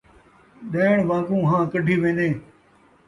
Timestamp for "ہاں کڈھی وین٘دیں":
1.49-2.33